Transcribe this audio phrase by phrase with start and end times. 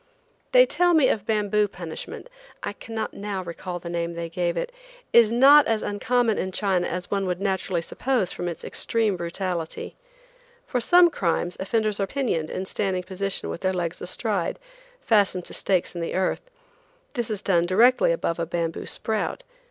[0.51, 2.27] They tell me bamboo punishment
[2.63, 4.71] (I cannot now recall the name they gave it)
[5.13, 9.95] is not as uncommon in China as one would naturally suppose from its extreme brutality.
[10.65, 14.57] For some crimes offenders are pinioned in standing position with their legs astride,
[15.01, 16.41] fastened to stakes in the earth.
[17.13, 19.43] This is done directly above a bamboo sprout.